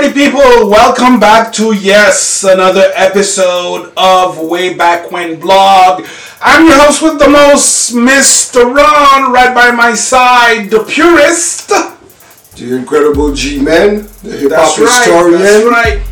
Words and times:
party 0.00 0.14
people? 0.14 0.70
Welcome 0.70 1.20
back 1.20 1.52
to 1.54 1.74
yes, 1.74 2.42
another 2.44 2.90
episode 2.94 3.92
of 3.98 4.38
Way 4.38 4.72
Back 4.72 5.10
When 5.10 5.38
Blog. 5.38 6.06
I'm 6.40 6.66
your 6.66 6.78
host 6.78 7.02
with 7.02 7.18
the 7.18 7.28
most, 7.28 7.94
Mr. 7.94 8.64
Ron, 8.64 9.30
right 9.30 9.54
by 9.54 9.70
my 9.72 9.92
side, 9.92 10.70
the 10.70 10.84
purist. 10.84 11.68
The 11.68 12.76
incredible 12.76 13.34
G-Man, 13.34 14.08
the 14.22 14.38
hip 14.38 14.52
hop 14.54 14.78
right. 14.78 15.04
historian. 15.04 15.42
That's 15.42 15.66
right. 15.66 16.02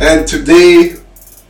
And 0.00 0.26
today 0.26 0.96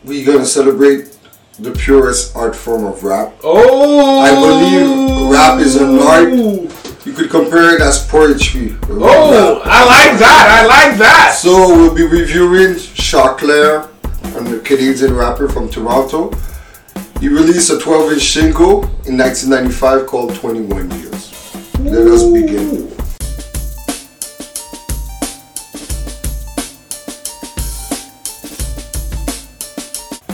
we're 0.02 0.26
gonna 0.26 0.46
celebrate 0.46 1.16
the 1.60 1.70
purest 1.70 2.34
art 2.34 2.56
form 2.56 2.86
of 2.86 3.04
rap. 3.04 3.34
Oh, 3.44 4.20
I 4.20 4.30
believe 4.34 5.30
rap 5.30 5.60
is 5.60 5.76
an 5.76 6.00
art. 6.00 6.73
You 7.04 7.12
could 7.12 7.28
compare 7.28 7.74
it 7.74 7.82
as 7.82 8.06
poetry. 8.06 8.76
Oh, 8.88 9.60
I 9.62 9.84
like 9.84 10.18
that. 10.18 10.48
I 10.48 10.66
like 10.66 10.98
that. 10.98 11.34
So 11.34 11.68
we'll 11.68 11.94
be 11.94 12.04
reviewing 12.06 12.76
Choclair, 12.76 13.90
a 14.34 14.60
Canadian 14.60 15.14
rapper 15.14 15.46
from 15.46 15.68
Toronto. 15.68 16.32
He 17.20 17.28
released 17.28 17.70
a 17.70 17.74
12-inch 17.74 18.32
single 18.32 18.84
in 19.06 19.18
1995 19.18 20.06
called 20.06 20.34
21 20.34 20.90
Years. 20.92 21.54
Let 21.80 22.06
us 22.06 22.24
begin. 22.24 22.88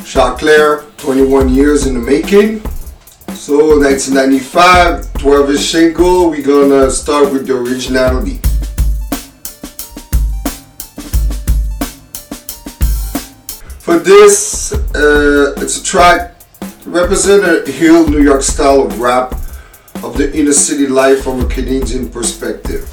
Choclair, 0.04 0.84
21 0.98 1.48
years 1.48 1.86
in 1.86 1.94
the 1.94 2.00
making. 2.00 2.62
So 3.50 3.80
1995, 3.80 5.12
12 5.14 5.50
inch 5.50 5.58
single. 5.58 6.30
We're 6.30 6.40
gonna 6.40 6.88
start 6.88 7.32
with 7.32 7.48
the 7.48 7.56
originality. 7.56 8.36
For 13.80 13.98
this, 13.98 14.72
uh, 14.94 15.54
it's 15.56 15.80
a 15.80 15.82
track 15.82 16.36
represent 16.86 17.42
a 17.42 17.72
hill 17.72 18.08
New 18.08 18.22
York 18.22 18.42
style 18.42 18.82
of 18.82 19.00
rap 19.00 19.32
of 20.04 20.16
the 20.16 20.30
inner 20.32 20.52
city 20.52 20.86
life 20.86 21.24
from 21.24 21.40
a 21.40 21.46
Canadian 21.46 22.08
perspective. 22.08 22.86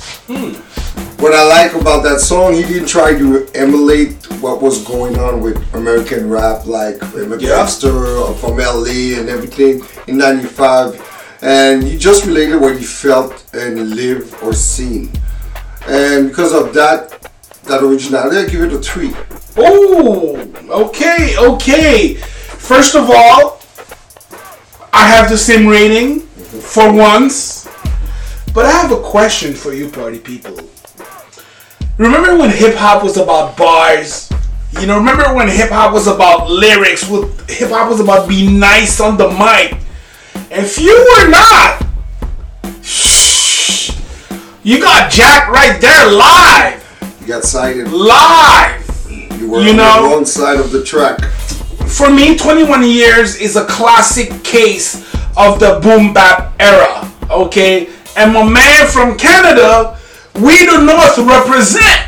What 1.19 1.33
I 1.33 1.43
like 1.47 1.73
about 1.73 2.03
that 2.03 2.19
song, 2.19 2.53
he 2.53 2.61
didn't 2.61 2.87
try 2.87 3.17
to 3.17 3.47
emulate 3.55 4.13
what 4.39 4.61
was 4.61 4.85
going 4.85 5.17
on 5.17 5.41
with 5.41 5.57
American 5.73 6.29
rap, 6.29 6.67
like 6.67 7.01
Raymond 7.11 7.41
Yeah. 7.41 7.57
Webster 7.57 7.91
from 8.35 8.59
LA 8.59 9.17
and 9.17 9.27
everything 9.27 9.81
in 10.05 10.17
'95, 10.17 11.01
and 11.41 11.83
he 11.83 11.97
just 11.97 12.23
related 12.25 12.61
what 12.61 12.77
he 12.77 12.85
felt 12.85 13.33
and 13.51 13.95
lived 13.95 14.31
or 14.43 14.53
seen. 14.53 15.11
And 15.87 16.29
because 16.29 16.53
of 16.53 16.71
that, 16.75 17.31
that 17.63 17.81
originality, 17.81 18.37
I 18.37 18.45
give 18.45 18.61
it 18.61 18.73
a 18.73 18.77
three. 18.77 19.11
Oh, 19.57 20.37
okay, 20.69 21.35
okay. 21.39 22.13
First 22.13 22.93
of 22.93 23.09
all, 23.09 23.59
I 24.93 25.07
have 25.07 25.29
the 25.31 25.37
same 25.37 25.65
rating 25.65 26.19
for 26.19 26.93
once, 26.93 27.67
but 28.53 28.65
I 28.65 28.71
have 28.71 28.91
a 28.91 29.01
question 29.01 29.55
for 29.55 29.73
you, 29.73 29.89
party 29.89 30.19
people. 30.19 30.59
Remember 31.97 32.37
when 32.37 32.49
hip 32.51 32.75
hop 32.75 33.03
was 33.03 33.17
about 33.17 33.57
bars? 33.57 34.31
You 34.79 34.85
know, 34.85 34.97
remember 34.97 35.33
when 35.33 35.47
hip 35.47 35.69
hop 35.69 35.93
was 35.93 36.07
about 36.07 36.49
lyrics? 36.49 37.09
With 37.09 37.49
hip 37.49 37.69
hop 37.69 37.89
was 37.89 37.99
about 37.99 38.29
being 38.29 38.59
nice 38.59 38.99
on 38.99 39.17
the 39.17 39.29
mic. 39.29 39.77
If 40.51 40.77
you 40.79 40.93
were 40.93 41.29
not, 41.29 41.83
shh, 42.83 43.97
you 44.63 44.79
got 44.79 45.11
Jack 45.11 45.49
right 45.49 45.79
there 45.81 46.11
live, 46.11 47.17
You 47.21 47.27
got 47.27 47.43
cited. 47.43 47.91
live. 47.91 48.83
You 49.39 49.49
were 49.49 49.61
You 49.61 49.71
on 49.71 49.77
know- 49.77 50.01
the 50.03 50.15
wrong 50.15 50.25
side 50.25 50.59
of 50.59 50.71
the 50.71 50.83
track. 50.83 51.19
for 51.87 52.09
me, 52.11 52.37
21 52.37 52.83
years 52.83 53.35
is 53.37 53.55
a 53.55 53.65
classic 53.65 54.43
case 54.43 55.03
of 55.35 55.59
the 55.59 55.79
boom 55.81 56.13
bap 56.13 56.53
era. 56.59 57.09
Okay, 57.31 57.89
and 58.15 58.33
my 58.33 58.43
man 58.43 58.87
from 58.87 59.17
Canada, 59.17 59.96
we 60.37 60.65
the 60.65 60.83
North 60.83 61.17
represent, 61.17 62.07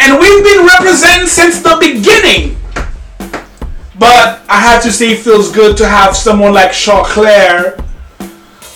and 0.00 0.18
we've 0.18 0.44
been 0.44 0.66
representing 0.66 1.26
since 1.26 1.60
the 1.60 1.76
beginning. 1.80 2.56
But 3.98 4.40
I 4.48 4.58
have 4.60 4.82
to 4.84 4.92
say, 4.92 5.10
it 5.12 5.18
feels 5.18 5.52
good 5.52 5.76
to 5.76 5.86
have 5.86 6.16
someone 6.16 6.54
like 6.54 6.70
Choclair 6.70 7.84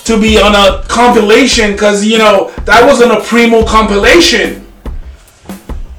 to 0.05 0.21
be 0.21 0.39
on 0.39 0.55
a 0.55 0.83
compilation 0.87 1.73
because 1.73 2.05
you 2.05 2.19
know 2.19 2.51
that 2.65 2.85
wasn't 2.87 3.11
a 3.11 3.21
primo 3.23 3.65
compilation. 3.65 4.67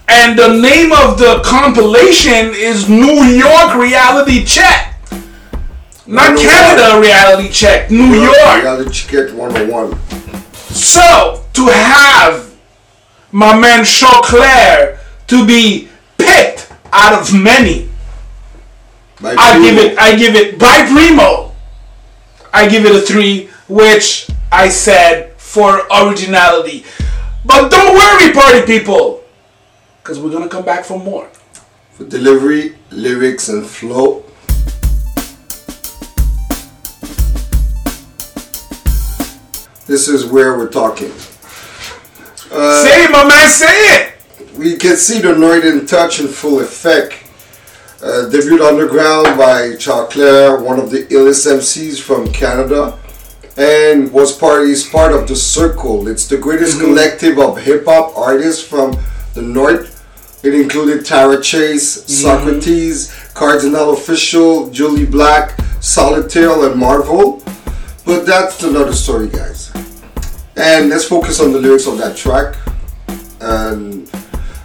And 0.07 0.37
the 0.37 0.49
name 0.61 0.91
of 0.91 1.17
the 1.17 1.41
compilation 1.43 2.53
is 2.53 2.87
New 2.87 3.23
York 3.23 3.73
Reality 3.75 4.45
Check. 4.45 4.95
Not 6.05 6.35
101. 6.35 6.37
Canada 6.37 7.01
Reality 7.01 7.49
Check, 7.51 7.89
New 7.89 8.13
York. 8.13 8.85
to 8.85 8.89
check 8.91 9.33
101. 9.33 9.99
So, 10.69 11.43
to 11.53 11.65
have 11.65 12.54
my 13.35 13.53
man 13.53 13.83
Choclair 13.83 14.97
to 15.27 15.45
be 15.45 15.89
picked 16.17 16.71
out 16.93 17.19
of 17.19 17.33
many, 17.33 17.89
By 19.19 19.35
I 19.37 19.59
give 19.59 19.77
it, 19.77 19.99
I 19.99 20.15
give 20.15 20.35
it, 20.35 20.57
by 20.57 20.85
Primo, 20.87 21.53
I 22.53 22.69
give 22.69 22.85
it 22.85 22.95
a 22.95 23.01
three, 23.01 23.49
which 23.67 24.29
I 24.53 24.69
said 24.69 25.33
for 25.33 25.85
originality. 25.91 26.85
But 27.43 27.69
don't 27.69 27.93
worry, 27.93 28.31
party 28.31 28.65
people, 28.65 29.21
because 30.01 30.17
we're 30.17 30.31
gonna 30.31 30.47
come 30.47 30.63
back 30.63 30.85
for 30.85 30.97
more. 30.97 31.27
For 31.91 32.05
delivery, 32.05 32.77
lyrics, 32.89 33.49
and 33.49 33.65
flow. 33.65 34.23
This 39.87 40.07
is 40.07 40.25
where 40.25 40.57
we're 40.57 40.69
talking. 40.71 41.11
Uh, 42.51 42.83
say 42.83 43.03
it, 43.05 43.11
my 43.11 43.25
man, 43.27 43.49
say 43.49 43.65
it. 43.67 44.13
we 44.57 44.75
can 44.77 44.95
see 44.95 45.19
the 45.21 45.35
Northern 45.35 45.85
touch 45.85 46.19
in 46.19 46.27
full 46.27 46.59
effect. 46.61 47.13
Uh, 48.03 48.29
debut 48.29 48.63
underground 48.63 49.37
by 49.37 49.69
Choclair, 49.77 50.61
one 50.61 50.79
of 50.79 50.91
the 50.91 51.05
illest 51.05 51.47
MCs 51.47 51.99
from 51.99 52.31
Canada, 52.31 52.99
and 53.57 54.11
was 54.11 54.37
part 54.37 54.63
is 54.63 54.83
part 54.87 55.11
of 55.11 55.27
the 55.27 55.35
Circle. 55.35 56.07
It's 56.07 56.27
the 56.27 56.37
greatest 56.37 56.79
collective 56.79 57.39
of 57.39 57.57
hip 57.57 57.85
hop 57.85 58.15
artists 58.15 58.61
from 58.61 58.95
the 59.33 59.41
North. 59.41 59.93
It 60.43 60.53
included 60.53 61.05
Tara 61.05 61.41
Chase, 61.41 62.03
Saukrates, 62.03 63.33
Kardinal 63.33 63.95
Offishall, 63.95 64.71
Jully 64.71 65.09
Black, 65.09 65.57
Solitair, 65.79 66.69
and 66.69 66.79
Marvel. 66.79 67.41
But 68.05 68.25
that's 68.27 68.61
another 68.61 68.93
story, 68.93 69.29
guys. 69.29 69.64
And 70.57 70.89
let's 70.89 71.05
focus 71.05 71.39
on 71.39 71.51
the 71.51 71.59
lyrics 71.59 71.87
of 71.87 71.97
that 71.97 72.15
track. 72.15 72.55
And 73.41 74.09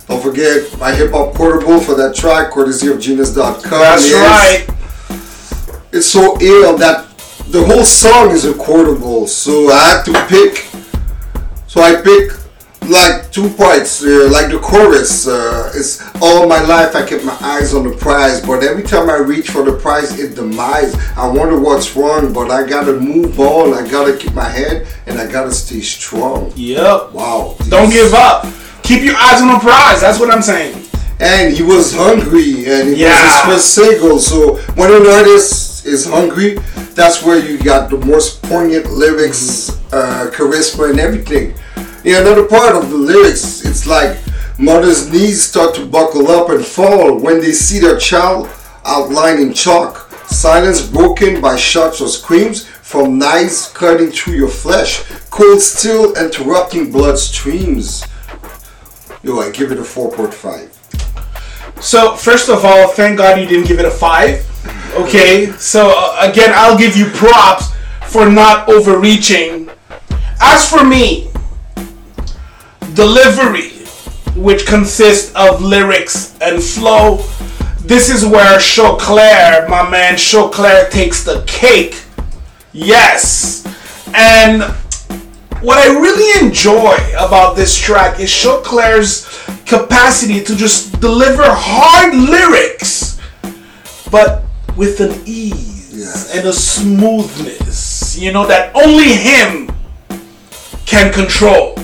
don't 0.07 0.23
forget 0.23 0.79
my 0.79 0.93
hip 0.93 1.11
hop 1.13 1.35
portable 1.35 1.81
for 1.81 1.95
that 1.95 2.15
track, 2.15 2.53
courtesy 2.53 2.89
of 2.89 3.01
genius.com. 3.01 3.71
That's 3.71 4.13
right. 4.13 4.67
It's 5.93 6.07
so 6.07 6.41
ill 6.41 6.77
that 6.79 7.09
the 7.49 7.65
whole 7.65 7.85
song 7.85 8.31
is 8.31 8.45
a 8.45 8.55
quotable. 8.55 9.27
So 9.27 9.71
I 9.71 9.97
had 9.97 10.03
to 10.05 10.27
pick. 10.29 10.67
So 11.67 11.81
I 11.81 12.01
picked 12.01 12.39
like 12.91 13.31
two 13.33 13.49
parts. 13.51 14.03
Uh, 14.05 14.29
like 14.33 14.51
the 14.51 14.59
chorus 14.59 15.27
uh, 15.29 15.73
is 15.75 16.03
all 16.21 16.47
my 16.49 16.61
life 16.63 16.95
I 16.97 17.07
kept 17.07 17.25
my 17.25 17.37
eyes 17.41 17.73
on 17.75 17.89
the 17.89 17.97
prize, 17.97 18.41
but 18.45 18.63
every 18.63 18.83
time 18.83 19.09
I 19.09 19.17
reach 19.19 19.51
for 19.51 19.63
the 19.65 19.73
prize, 19.73 20.19
it 20.19 20.35
demise. 20.35 20.95
I 21.17 21.27
wonder 21.29 21.59
what's 21.59 21.95
wrong, 21.97 22.33
but 22.33 22.51
I 22.51 22.67
gotta 22.69 22.95
move 22.95 23.39
on. 23.41 23.75
I 23.75 23.89
gotta 23.89 24.17
keep 24.17 24.35
my 24.35 24.49
head 24.49 24.87
and 25.07 25.19
I 25.19 25.31
gotta 25.31 25.53
stay 25.53 25.81
strong. 25.81 26.53
Yep. 26.57 27.13
Wow. 27.13 27.57
Don't 27.69 27.91
give 27.91 28.13
up. 28.15 28.47
Keep 28.83 29.03
your 29.05 29.17
eyes 29.17 29.41
on 29.41 29.49
the 29.49 29.59
prize. 29.61 30.01
That's 30.01 30.19
what 30.19 30.31
I'm 30.31 30.43
saying. 30.43 30.75
and 31.21 31.53
he 31.55 31.63
was 31.63 31.95
hungry 31.95 32.65
and 32.65 32.89
it 32.91 32.99
Yeah. 32.99 33.13
was 33.13 33.21
his 33.21 33.43
first 33.53 33.75
single 33.75 34.19
so 34.19 34.57
when 34.75 34.91
an 34.91 35.07
artist 35.07 35.85
is 35.85 36.07
hungry 36.07 36.57
that's 36.97 37.23
where 37.23 37.39
you 37.39 37.59
got 37.63 37.91
the 37.91 37.99
most 37.99 38.41
poignant 38.45 38.87
lyrics 38.91 39.69
uh, 39.93 40.31
charisma 40.33 40.89
and 40.89 40.99
everything 40.99 41.53
yeah 42.05 42.21
another 42.21 42.47
part 42.47 42.75
of 42.75 42.91
the 42.91 42.97
lyrics 42.97 43.65
it's 43.65 43.87
like 43.87 44.19
mothers 44.59 45.11
knees 45.13 45.43
start 45.43 45.75
to 45.75 45.87
buckle 45.87 46.29
up 46.29 46.49
and 46.51 46.65
fall 46.65 47.19
when 47.19 47.41
they 47.41 47.53
see 47.53 47.79
their 47.79 47.99
child 47.99 48.49
outlined 48.85 49.41
in 49.41 49.53
chalk 49.53 50.11
silence 50.27 50.87
broken 50.87 51.41
by 51.41 51.57
shots 51.57 52.01
or 52.01 52.09
screams 52.09 52.67
from 52.67 53.19
knives 53.19 53.69
cutting 53.73 54.11
through 54.11 54.35
your 54.35 54.49
flesh 54.49 55.03
cold 55.31 55.61
steel 55.61 56.15
interrupting 56.17 56.91
blood 56.91 57.19
streams 57.19 58.07
yo 59.23 59.41
i 59.41 59.51
give 59.51 59.71
it 59.73 59.79
a 59.79 59.83
4.5 59.83 60.71
So 61.81 62.15
first 62.15 62.51
of 62.51 62.65
all, 62.65 62.89
thank 62.89 63.17
God 63.17 63.41
you 63.41 63.47
didn't 63.47 63.67
give 63.67 63.79
it 63.79 63.87
a 63.87 63.91
five. 63.91 64.45
Okay. 64.95 65.51
So 65.53 65.95
uh, 65.97 66.31
again, 66.31 66.53
I'll 66.55 66.77
give 66.77 66.95
you 66.95 67.07
props 67.07 67.73
for 68.09 68.29
not 68.29 68.69
overreaching. 68.69 69.71
As 70.41 70.69
for 70.69 70.85
me, 70.85 71.30
delivery, 73.01 73.71
which 74.37 74.67
consists 74.67 75.35
of 75.35 75.63
lyrics 75.63 76.37
and 76.43 76.63
flow. 76.63 77.17
This 77.81 78.11
is 78.11 78.27
where 78.27 78.59
Choclair, 78.59 79.67
my 79.71 79.89
man 79.89 80.17
Choclair, 80.17 80.91
takes 80.91 81.25
the 81.25 81.43
cake. 81.47 82.03
Yes. 82.73 83.65
And 84.15 84.65
what 85.63 85.79
I 85.79 85.87
really 85.99 86.47
enjoy 86.47 86.95
about 87.19 87.57
this 87.57 87.75
track 87.75 88.21
is 88.21 88.29
Choclair's 88.29 89.27
capacity 89.65 90.45
to 90.45 90.55
just 90.55 91.01
deliver 91.01 91.45
hard 91.47 92.15
lyrics, 92.15 93.19
but 94.11 94.43
with 94.77 95.01
an 95.01 95.23
ease 95.25 95.95
Yes. 95.95 96.37
and 96.37 96.47
a 96.47 96.53
smoothness, 96.53 98.19
you 98.19 98.31
know, 98.31 98.47
that 98.47 98.77
only 98.77 99.13
him 99.15 99.73
can 100.85 101.11
control. 101.15 101.77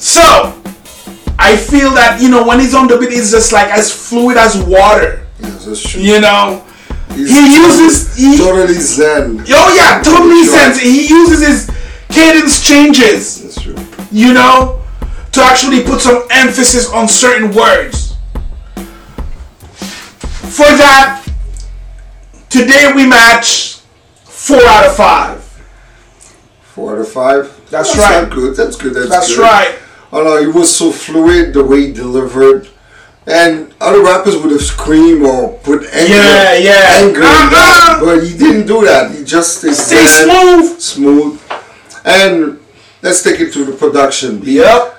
So, 0.00 0.54
I 1.38 1.56
feel 1.56 1.90
that, 1.94 2.18
you 2.20 2.28
know, 2.30 2.46
when 2.46 2.58
he's 2.60 2.74
on 2.74 2.88
the 2.88 2.96
beat, 2.98 3.10
he's 3.10 3.30
just 3.30 3.52
like 3.52 3.68
as 3.68 3.92
fluid 3.92 4.36
as 4.36 4.56
water, 4.62 5.26
Yes, 5.40 5.64
that's 5.66 5.82
true. 5.88 6.00
you 6.00 6.20
know. 6.20 6.64
He's 7.14 7.30
He 7.30 7.54
uses. 7.56 8.16
He, 8.16 8.36
totally 8.38 8.74
zen. 8.74 9.44
Oh 9.48 9.74
yeah, 9.76 10.00
totally 10.02 10.44
sense. 10.44 10.78
He 10.80 11.08
uses 11.08 11.46
his 11.46 11.70
cadence 12.08 12.64
changes, 12.66 13.42
That's 13.42 13.60
true. 13.60 13.74
you 14.12 14.32
know, 14.32 14.80
to 15.32 15.42
actually 15.42 15.82
put 15.82 16.00
some 16.00 16.22
emphasis 16.30 16.88
on 16.92 17.08
certain 17.08 17.52
words. 17.54 18.14
For 20.50 20.66
that, 20.66 21.26
today 22.48 22.92
we 22.94 23.06
match 23.06 23.76
four 24.24 24.60
out 24.66 24.86
of 24.86 24.96
five. 24.96 25.42
Four 26.62 26.92
out 26.94 26.98
of 27.00 27.08
five. 27.08 27.44
That's 27.70 27.92
That's 27.94 27.98
right. 27.98 28.22
not 28.22 28.30
good. 28.32 28.56
That's 28.56 28.76
good. 28.76 28.94
That's, 28.94 29.08
That's 29.08 29.28
good. 29.36 29.40
right. 29.42 29.78
Oh 30.12 30.24
no, 30.24 30.40
he 30.40 30.46
was 30.46 30.74
so 30.74 30.90
fluid 30.90 31.54
the 31.54 31.64
way 31.64 31.86
he 31.86 31.92
delivered. 31.92 32.68
And 33.26 33.72
other 33.80 34.02
rappers 34.02 34.36
would 34.36 34.50
have 34.50 34.62
screamed 34.62 35.22
or 35.22 35.56
put 35.58 35.84
anger, 35.92 36.12
Yeah, 36.14 36.54
yeah. 36.54 36.94
anger 36.98 37.20
in 37.20 37.22
that, 37.22 37.98
but 38.02 38.24
he 38.24 38.36
didn't 38.36 38.66
do 38.66 38.84
that. 38.86 39.12
He 39.14 39.24
just 39.24 39.58
stayed 39.58 39.74
Stay 39.74 40.04
smooth. 40.06 40.80
smooth. 40.80 41.40
And 42.04 42.58
let's 43.02 43.22
take 43.22 43.38
it 43.40 43.52
to 43.52 43.64
the 43.64 43.72
production. 43.72 44.40
Yep. 44.42 44.96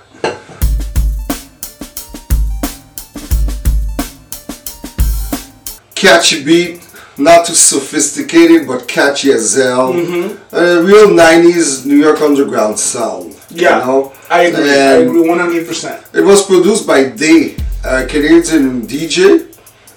Catchy 5.96 6.44
beat, 6.44 6.88
not 7.18 7.46
too 7.46 7.54
sophisticated, 7.54 8.68
but 8.68 8.88
catchy 8.88 9.32
as 9.32 9.56
hell. 9.56 9.94
Mm-hmm. 9.94 10.56
A 10.56 10.82
real 10.82 11.10
'90s 11.10 11.86
New 11.86 11.98
York 11.98 12.22
underground 12.22 12.80
sound. 12.80 13.36
Yeah. 13.50 13.80
you 13.80 13.86
know? 13.86 14.14
I 14.32 14.44
agree. 14.44 14.72
I 14.72 14.94
agree 15.04 15.28
100%. 15.28 16.16
It 16.16 16.22
was 16.22 16.46
produced 16.46 16.88
by 16.88 17.10
Day, 17.10 17.58
a 17.84 17.88
uh, 17.88 18.08
Canadian 18.08 18.88
DJ, 18.88 19.42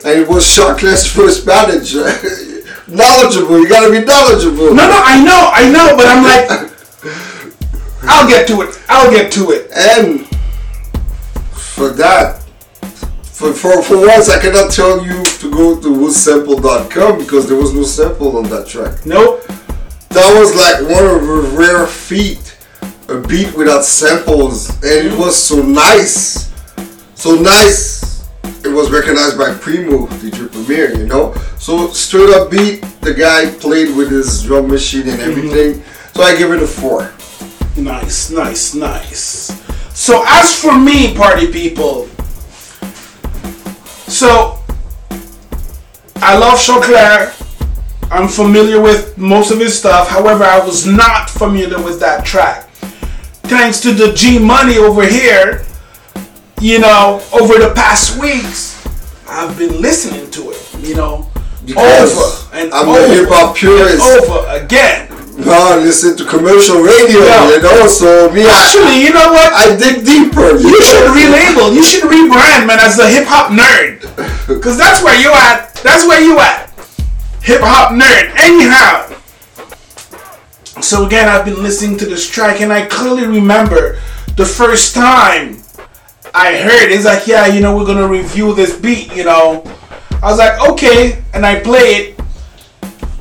and 0.04 0.20
it 0.20 0.28
was 0.28 0.44
Sharkless 0.44 1.06
first 1.16 1.46
manage. 1.46 1.94
knowledgeable, 2.88 3.58
you 3.60 3.68
gotta 3.68 3.90
be 3.90 4.04
knowledgeable. 4.04 4.74
No, 4.74 4.86
no, 4.88 5.00
I 5.04 5.24
know, 5.24 5.50
I 5.52 5.70
know, 5.70 5.96
but 5.96 6.06
I'm 6.06 6.22
like, 6.24 6.70
I'll 8.02 8.28
get 8.28 8.46
to 8.48 8.62
it. 8.62 8.78
I'll 8.88 9.10
get 9.10 9.32
to 9.32 9.50
it. 9.52 9.70
And 9.72 10.26
for 11.54 11.90
that, 11.90 12.42
for, 13.22 13.52
for, 13.52 13.82
for 13.82 14.06
once, 14.06 14.28
I 14.28 14.40
cannot 14.40 14.70
tell 14.70 15.04
you 15.04 15.22
to 15.24 15.50
go 15.50 15.80
to 15.80 15.88
whosampled.com 15.88 17.18
because 17.18 17.48
there 17.48 17.56
was 17.58 17.72
no 17.72 17.82
sample 17.82 18.36
on 18.36 18.44
that 18.50 18.66
track. 18.66 19.06
Nope. 19.06 19.46
That 20.10 20.38
was 20.38 20.54
like 20.54 20.80
one 20.82 21.04
of 21.04 21.26
the 21.26 21.56
rare 21.56 21.86
feat, 21.86 22.43
a 23.08 23.20
beat 23.20 23.54
without 23.54 23.84
samples, 23.84 24.70
and 24.82 25.06
it 25.06 25.18
was 25.18 25.36
so 25.36 25.62
nice, 25.62 26.52
so 27.14 27.34
nice. 27.34 28.24
It 28.64 28.68
was 28.68 28.90
recognized 28.90 29.36
by 29.36 29.54
Primo, 29.54 30.06
DJ 30.06 30.50
Premier, 30.50 30.94
you 30.96 31.06
know. 31.06 31.34
So 31.58 31.88
straight 31.88 32.30
up 32.30 32.50
beat, 32.50 32.82
the 33.02 33.12
guy 33.12 33.50
played 33.58 33.94
with 33.94 34.10
his 34.10 34.42
drum 34.42 34.68
machine 34.68 35.08
and 35.08 35.20
mhm. 35.20 35.28
everything. 35.28 35.84
So 36.14 36.22
I 36.22 36.36
give 36.36 36.50
it 36.52 36.62
a 36.62 36.66
four. 36.66 37.12
Nice, 37.76 38.30
nice, 38.30 38.74
nice. 38.74 39.60
So 39.92 40.24
as 40.26 40.58
for 40.58 40.78
me, 40.78 41.14
party 41.14 41.52
people, 41.52 42.08
so 44.08 44.58
I 46.16 46.38
love 46.38 46.58
Choclair. 46.58 47.32
I'm 48.10 48.28
familiar 48.28 48.80
with 48.80 49.18
most 49.18 49.50
of 49.50 49.58
his 49.58 49.76
stuff. 49.78 50.08
However, 50.08 50.44
I 50.44 50.64
was 50.64 50.86
not 50.86 51.28
familiar 51.28 51.82
with 51.82 52.00
that 52.00 52.24
track. 52.24 52.63
Thanks 53.46 53.80
to 53.80 53.92
the 53.92 54.12
G 54.14 54.38
Money 54.38 54.78
over 54.78 55.06
here, 55.06 55.64
you 56.60 56.78
know, 56.80 57.20
over 57.32 57.58
the 57.58 57.72
past 57.74 58.18
weeks, 58.20 58.80
I've 59.28 59.56
been 59.58 59.80
listening 59.80 60.30
to 60.32 60.50
it, 60.50 60.60
you 60.80 60.94
know, 60.96 61.28
Because 61.64 62.16
over 62.16 62.56
and 62.56 62.72
I'm 62.72 62.88
a 62.88 62.90
over 62.92 63.12
hip-hop 63.14 63.48
and 63.50 63.56
purist. 63.56 64.02
over 64.02 64.46
again. 64.48 65.08
No, 65.36 65.76
listen 65.82 66.16
to 66.16 66.24
commercial 66.24 66.80
radio, 66.80 67.20
Yeah. 67.20 67.50
you 67.50 67.60
know. 67.62 67.86
So 67.88 68.30
me, 68.32 68.46
I, 68.46 68.64
Actually, 68.64 69.02
you 69.02 69.12
know 69.12 69.32
what? 69.32 69.52
I 69.52 69.76
dig 69.76 70.04
deeper. 70.06 70.56
You 70.56 70.80
should 70.82 71.04
know? 71.04 71.14
relabel. 71.14 71.74
You 71.74 71.82
should 71.82 72.04
rebrand, 72.04 72.66
man, 72.66 72.78
as 72.80 72.98
a 72.98 73.08
hip 73.08 73.26
hop 73.26 73.50
nerd. 73.50 74.00
Cause 74.62 74.78
that's 74.78 75.02
where 75.02 75.18
you 75.20 75.32
at. 75.32 75.74
That's 75.82 76.06
where 76.06 76.22
you 76.22 76.38
at. 76.38 76.70
Hip 77.42 77.60
hop 77.60 77.92
nerd. 77.92 78.30
Anyhow. 78.38 79.03
So 80.84 81.06
again, 81.06 81.28
I've 81.30 81.46
been 81.46 81.62
listening 81.62 81.96
to 81.96 82.04
this 82.04 82.28
track, 82.28 82.60
and 82.60 82.70
I 82.70 82.84
clearly 82.84 83.26
remember 83.26 83.98
the 84.36 84.44
first 84.44 84.94
time 84.94 85.62
I 86.34 86.58
heard. 86.58 86.92
It's 86.92 87.06
like, 87.06 87.26
yeah, 87.26 87.46
you 87.46 87.62
know, 87.62 87.74
we're 87.74 87.86
gonna 87.86 88.06
review 88.06 88.54
this 88.54 88.78
beat. 88.78 89.10
You 89.16 89.24
know, 89.24 89.64
I 90.22 90.26
was 90.30 90.36
like, 90.36 90.60
okay, 90.68 91.24
and 91.32 91.46
I 91.46 91.60
play 91.60 91.80
it. 91.80 92.20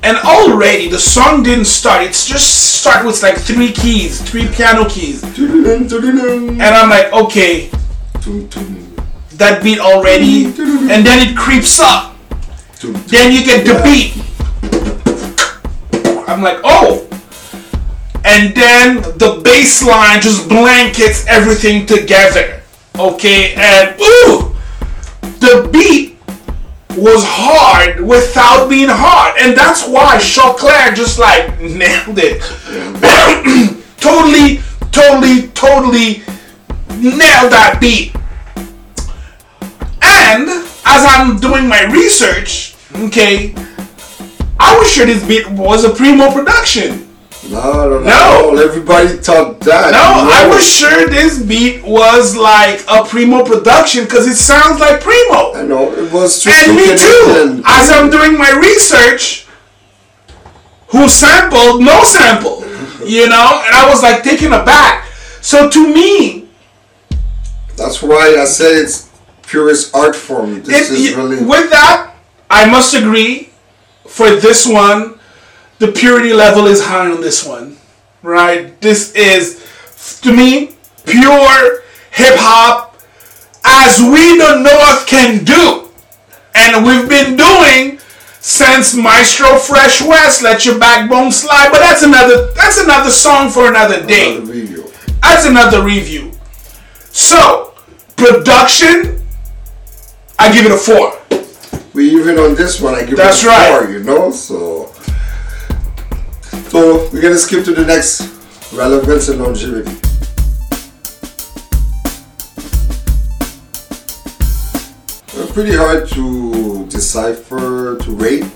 And 0.03 0.17
already 0.17 0.89
the 0.89 0.99
song 0.99 1.41
didn't 1.41 1.63
start. 1.63 2.03
It's 2.03 2.27
just 2.27 2.81
start 2.81 3.05
with 3.05 3.23
like 3.23 3.37
three 3.37 3.71
keys, 3.71 4.21
three 4.21 4.49
piano 4.49 4.83
keys. 4.89 5.23
And 5.23 6.61
I'm 6.61 6.89
like, 6.89 7.13
okay, 7.13 7.69
that 9.39 9.61
beat 9.63 9.79
already, 9.79 10.47
and 10.47 11.05
then 11.05 11.29
it 11.29 11.37
creeps 11.37 11.79
up. 11.79 12.17
Then 13.07 13.31
you 13.31 13.45
get 13.45 13.65
the 13.65 13.79
beat. 13.85 14.17
I'm 16.27 16.41
like, 16.41 16.59
oh. 16.65 17.07
And 18.25 18.55
then 18.55 19.01
the 19.17 19.41
bass 19.43 19.83
line 19.83 20.21
just 20.21 20.47
blankets 20.47 21.25
everything 21.27 21.85
together. 21.85 22.61
Okay, 22.97 23.53
and 23.55 23.99
ooh, 23.99 24.55
the 25.39 25.69
beat 25.71 26.17
was 26.95 27.23
hard 27.25 27.99
without 27.99 28.69
being 28.69 28.89
hard, 28.89 29.35
and 29.39 29.57
that's 29.57 29.87
why 29.87 30.17
Choclair 30.17 30.95
just 30.95 31.19
like 31.19 31.59
nailed 31.59 32.19
it. 32.19 32.41
totally, 33.97 34.61
totally, 34.91 35.47
totally 35.49 36.23
nailed 37.01 37.51
that 37.51 37.79
beat. 37.81 38.15
And 40.01 40.49
as 40.85 41.05
I'm 41.05 41.39
doing 41.39 41.67
my 41.67 41.83
research, 41.91 42.75
okay, 42.95 43.55
I 44.59 44.77
was 44.77 44.91
sure 44.91 45.05
this 45.05 45.25
beat 45.27 45.49
was 45.49 45.83
a 45.83 45.89
Primo 45.89 46.31
production. 46.31 47.02
No, 47.49 47.89
no, 47.89 47.99
No. 47.99 48.51
no. 48.53 48.61
Everybody 48.63 49.09
thought 49.17 49.59
that. 49.61 49.91
No, 49.91 49.99
I 50.31 50.47
was 50.47 50.65
sure 50.65 51.07
this 51.09 51.39
beat 51.41 51.83
was 51.83 52.35
like 52.37 52.83
a 52.89 53.03
Primo 53.03 53.43
production 53.43 54.05
because 54.05 54.27
it 54.27 54.35
sounds 54.35 54.79
like 54.79 55.01
Primo. 55.01 55.53
I 55.53 55.63
know 55.63 55.91
it 55.93 56.11
was 56.11 56.45
And 56.47 56.75
me 56.75 56.87
too. 56.97 57.63
As 57.65 57.91
I'm 57.91 58.09
doing 58.09 58.37
my 58.37 58.51
research, 58.51 59.45
who 60.87 61.09
sampled, 61.09 61.81
no 61.81 62.03
sample. 62.03 62.63
You 63.05 63.27
know? 63.27 63.61
And 63.65 63.75
I 63.75 63.87
was 63.89 64.01
like 64.01 64.23
taken 64.23 64.53
aback. 64.53 65.05
So 65.41 65.69
to 65.69 65.93
me, 65.93 66.47
That's 67.75 68.01
why 68.03 68.37
I 68.39 68.45
say 68.45 68.75
it's 68.75 69.09
purest 69.41 69.93
art 69.95 70.15
form. 70.15 70.61
This 70.63 70.91
It- 70.91 70.99
is 70.99 71.13
really. 71.15 71.37
With 71.43 71.71
that, 71.71 72.11
I 72.49 72.65
must 72.65 72.93
agree. 72.93 73.49
For 74.07 74.29
this 74.35 74.67
one, 74.67 75.15
the 75.83 75.91
purity 75.91 76.31
level 76.31 76.67
is 76.67 76.81
high 76.81 77.11
on 77.11 77.19
this 77.19 77.45
one, 77.45 77.75
right? 78.21 78.79
This 78.79 79.13
is, 79.15 79.67
to 80.21 80.33
me, 80.33 80.75
pure 81.05 81.81
hip 82.11 82.35
hop, 82.39 82.95
as 83.65 83.99
we 83.99 84.37
the 84.37 84.63
North 84.63 85.05
can 85.07 85.43
do, 85.43 85.89
and 86.55 86.85
we've 86.85 87.09
been 87.09 87.35
doing 87.35 87.99
since 88.39 88.95
Maestro 88.95 89.57
Fresh 89.57 90.01
Wes. 90.01 90.41
Let 90.41 90.65
your 90.65 90.79
backbone 90.79 91.33
slide, 91.33 91.69
but 91.69 91.79
that's 91.79 92.03
another 92.03 92.51
that's 92.55 92.77
another 92.77 93.11
song 93.11 93.49
for 93.49 93.67
another 93.67 94.05
day. 94.05 94.37
Another 94.37 94.53
video. 94.53 94.83
That's 95.21 95.45
another 95.45 95.83
review. 95.83 96.31
So, 97.11 97.73
production, 98.15 99.21
I 100.39 100.53
give 100.53 100.65
it 100.65 100.71
a 100.71 100.77
four. 100.77 101.19
We 101.93 102.09
even 102.11 102.39
on 102.39 102.55
this 102.55 102.79
one, 102.79 102.95
I 102.95 103.03
give 103.03 103.17
That's 103.17 103.43
it 103.43 103.47
a 103.47 103.49
right. 103.49 103.81
four, 103.81 103.91
you 103.91 104.03
know. 104.03 104.31
So, 104.31 104.92
so 106.73 107.07
we're 107.13 107.21
gonna 107.21 107.37
skip 107.37 107.63
to 107.63 107.71
the 107.71 107.85
next 107.85 108.27
relevance 108.73 109.29
and 109.29 109.39
longevity. 109.39 109.91
pretty 115.53 115.75
hard 115.75 116.09
to 116.09 116.87
decipher, 116.87 117.99
to 117.99 118.11
rate. 118.15 118.49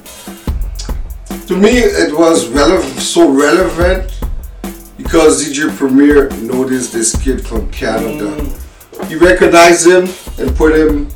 To 1.45 1.55
me, 1.55 1.77
it 1.77 2.11
was 2.11 2.47
relevant, 2.47 2.99
so 2.99 3.29
relevant 3.29 4.19
because 4.97 5.45
DJ 5.45 5.69
Premier 5.77 6.27
noticed 6.41 6.93
this 6.93 7.15
kid 7.21 7.45
from 7.45 7.69
Canada. 7.69 8.35
Mm. 8.35 9.07
He 9.09 9.15
recognized 9.15 9.85
him 9.85 10.09
and 10.39 10.55
put 10.57 10.75
him 10.75 11.07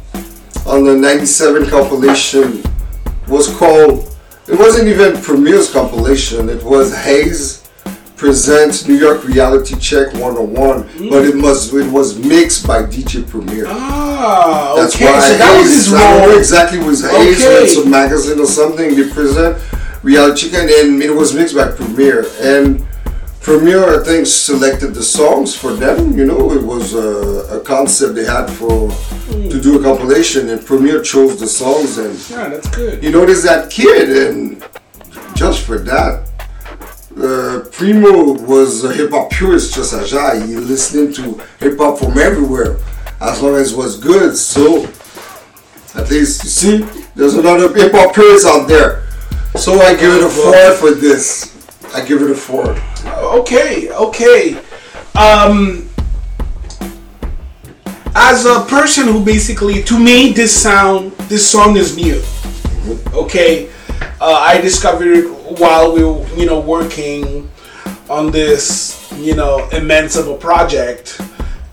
on 0.67 0.83
the 0.83 0.95
97 0.95 1.65
compilation. 1.65 2.59
It 2.59 3.27
was 3.27 3.47
called, 3.57 4.10
it 4.51 4.59
wasn't 4.59 4.87
even 4.87 5.21
Premier's 5.21 5.71
compilation, 5.71 6.49
it 6.49 6.63
was 6.63 6.93
Hayes 7.05 7.61
presents 8.17 8.87
New 8.87 8.97
York 8.97 9.23
Reality 9.25 9.75
Check 9.79 10.13
101, 10.13 10.83
mm. 10.83 11.09
but 11.09 11.25
it 11.25 11.35
was 11.35 11.73
it 11.73 11.91
was 11.91 12.19
mixed 12.19 12.67
by 12.67 12.83
DJ 12.83 13.27
Premier. 13.27 13.65
Ah, 13.67 14.75
That's 14.75 14.95
okay. 14.95 15.05
why 15.05 15.19
so 15.21 15.37
that 15.37 15.55
Hayes, 15.55 15.63
was 15.63 15.73
his 15.73 15.91
role. 15.91 16.01
I 16.01 16.17
don't 16.19 16.29
know 16.29 16.37
exactly 16.37 16.77
was 16.79 17.01
Hayes 17.01 17.43
okay. 17.43 17.67
some 17.67 17.89
magazine 17.89 18.39
or 18.39 18.45
something. 18.45 18.95
They 18.95 19.09
present 19.09 19.57
Reality 20.03 20.51
Check, 20.51 20.61
and 20.61 20.69
then 20.69 21.01
it 21.01 21.15
was 21.15 21.33
mixed 21.33 21.55
by 21.55 21.71
Premier. 21.71 22.25
And 22.41 22.85
Premier, 23.41 23.99
I 23.99 24.03
think, 24.03 24.27
selected 24.27 24.93
the 24.93 25.01
songs 25.01 25.55
for 25.55 25.73
them. 25.73 26.15
You 26.15 26.25
know, 26.25 26.51
it 26.51 26.61
was 26.61 26.93
a, 26.93 27.57
a 27.57 27.59
concept 27.61 28.13
they 28.13 28.25
had 28.25 28.45
for 28.45 28.69
mm. 28.69 29.49
to 29.49 29.59
do 29.59 29.79
a 29.79 29.83
compilation, 29.83 30.49
and 30.49 30.63
Premier 30.63 31.01
chose 31.01 31.39
the 31.39 31.47
songs. 31.47 31.97
And 31.97 32.13
yeah, 32.29 32.49
that's 32.49 32.69
good. 32.69 33.03
You 33.03 33.11
notice 33.11 33.43
that 33.43 33.71
kid, 33.71 34.09
and 34.09 34.63
just 35.35 35.65
for 35.65 35.79
that, 35.79 36.29
uh, 37.17 37.67
Primo 37.71 38.33
was 38.43 38.83
a 38.83 38.93
hip 38.93 39.09
hop 39.09 39.31
purist 39.31 39.73
just 39.73 39.93
as 39.93 40.13
I. 40.13 40.45
He 40.45 40.55
listening 40.55 41.11
to 41.13 41.43
hip 41.59 41.79
hop 41.79 41.97
from 41.97 42.19
everywhere, 42.19 42.77
as 43.19 43.41
long 43.41 43.55
as 43.55 43.73
it 43.73 43.77
was 43.77 43.99
good. 43.99 44.37
So, 44.37 44.83
at 45.95 46.11
least 46.11 46.43
you 46.43 46.49
see, 46.49 46.77
there's 47.15 47.33
another 47.33 47.73
hip 47.73 47.91
hop 47.91 48.13
purist 48.13 48.45
out 48.45 48.67
there. 48.67 49.03
So 49.55 49.79
I 49.81 49.95
give 49.95 50.13
it 50.13 50.23
a 50.23 50.29
four 50.29 50.71
for 50.75 50.91
this. 50.91 51.51
I 51.95 52.05
give 52.05 52.21
it 52.21 52.29
a 52.29 52.35
four. 52.35 52.77
Okay, 53.05 53.89
okay. 53.91 54.55
Um, 55.17 55.89
as 58.15 58.45
a 58.45 58.65
person 58.67 59.07
who 59.07 59.23
basically, 59.23 59.83
to 59.83 59.97
me, 59.97 60.31
this 60.31 60.55
sound, 60.55 61.11
this 61.29 61.49
song 61.49 61.77
is 61.77 61.95
new. 61.95 62.21
Okay, 63.13 63.69
uh, 64.19 64.37
I 64.39 64.59
discovered 64.61 65.07
it 65.07 65.27
while 65.59 65.93
we 65.93 66.03
were, 66.03 66.27
you 66.35 66.45
know, 66.45 66.59
working 66.59 67.49
on 68.09 68.31
this, 68.31 69.11
you 69.17 69.35
know, 69.35 69.67
immense 69.69 70.15
of 70.15 70.27
a 70.27 70.37
project, 70.37 71.21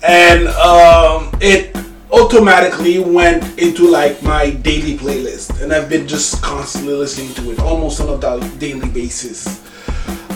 and 0.06 0.49
um, 0.49 1.30
it 1.40 1.76
automatically 2.11 2.99
went 2.99 3.58
into 3.58 3.88
like 3.88 4.23
my 4.23 4.50
daily 4.50 4.97
playlist, 4.97 5.62
and 5.62 5.73
I've 5.73 5.88
been 5.88 6.06
just 6.06 6.42
constantly 6.42 6.94
listening 6.94 7.35
to 7.35 7.52
it 7.52 7.61
almost 7.61 8.00
on 8.00 8.08
a 8.08 8.58
daily 8.58 8.88
basis. 8.88 9.64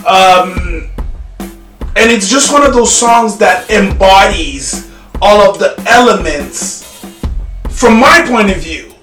Um, 0.05 0.89
and 1.95 2.11
it's 2.11 2.29
just 2.29 2.51
one 2.51 2.63
of 2.63 2.73
those 2.73 2.93
songs 2.93 3.37
that 3.37 3.69
embodies 3.69 4.91
all 5.21 5.41
of 5.41 5.59
the 5.59 5.81
elements 5.87 7.05
from 7.69 7.99
my 7.99 8.25
point 8.27 8.51
of 8.51 8.57
view 8.57 8.93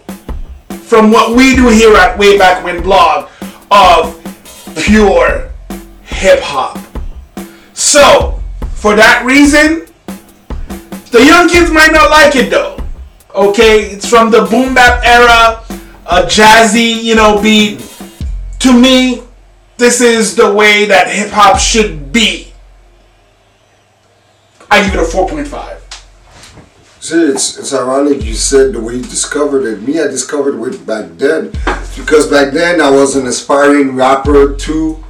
from 0.90 1.12
what 1.12 1.36
we 1.36 1.54
do 1.54 1.68
here 1.68 1.94
at 1.96 2.18
Way 2.18 2.36
Back 2.36 2.64
When 2.64 2.82
blog 2.82 3.30
of 3.70 4.16
pure 4.82 5.50
hip 6.02 6.40
hop. 6.40 6.78
So, 7.74 8.42
for 8.74 8.96
that 8.96 9.24
reason, 9.24 9.86
the 11.12 11.24
young 11.24 11.48
kids 11.48 11.70
might 11.70 11.92
not 11.92 12.10
like 12.10 12.34
it 12.34 12.50
though. 12.50 12.76
Okay, 13.34 13.82
it's 13.84 14.08
from 14.08 14.32
the 14.32 14.42
boom 14.46 14.74
bap 14.74 15.04
era, 15.04 15.62
a 16.06 16.26
jazzy, 16.26 17.00
you 17.00 17.14
know, 17.14 17.40
beat. 17.40 17.86
To 18.60 18.72
me, 18.72 19.22
this 19.80 20.02
is 20.02 20.36
the 20.36 20.52
way 20.52 20.84
that 20.84 21.08
hip 21.08 21.30
hop 21.30 21.58
should 21.58 22.12
be. 22.12 22.52
I 24.70 24.84
give 24.84 24.94
it 24.94 25.00
a 25.00 25.02
4.5. 25.02 25.80
See, 27.02 27.16
it's, 27.16 27.58
it's 27.58 27.72
ironic 27.72 28.22
you 28.22 28.34
said 28.34 28.74
the 28.74 28.80
way 28.80 28.96
you 28.96 29.02
discovered 29.02 29.66
it. 29.66 29.80
Me, 29.80 29.98
I 29.98 30.06
discovered 30.06 30.62
it 30.62 30.86
back 30.86 31.06
then 31.16 31.50
because 31.96 32.30
back 32.30 32.52
then 32.52 32.80
I 32.80 32.90
was 32.90 33.16
an 33.16 33.26
aspiring 33.26 33.96
rapper 33.96 34.54
too. 34.54 35.02